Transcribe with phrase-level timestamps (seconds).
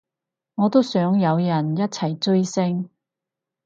[0.55, 2.89] 我都想有人一齊追星